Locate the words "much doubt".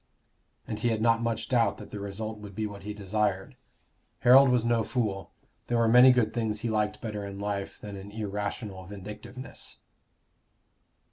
1.21-1.77